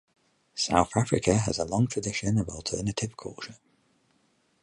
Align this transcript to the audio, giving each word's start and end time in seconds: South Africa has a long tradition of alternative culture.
South 0.55 0.97
Africa 0.97 1.35
has 1.37 1.59
a 1.59 1.63
long 1.65 1.85
tradition 1.85 2.39
of 2.39 2.49
alternative 2.49 3.15
culture. 3.15 3.57